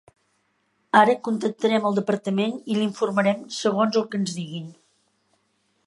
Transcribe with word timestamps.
Ara 1.01 1.15
contactarem 1.27 1.85
al 1.89 1.99
departament 1.99 2.57
i 2.75 2.79
l'informarem 2.79 3.45
segons 3.59 4.01
el 4.03 4.09
que 4.15 4.23
ens 4.23 4.35
diguin. 4.41 4.75